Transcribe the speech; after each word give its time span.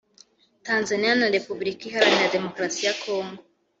Tanzaniya 0.65 1.13
na 1.19 1.27
Republika 1.35 1.81
iharanira 1.87 2.33
demokarasi 2.35 2.81
ya 2.87 2.93
Congo 3.03 3.41